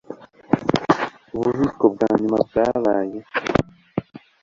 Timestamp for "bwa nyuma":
1.93-2.37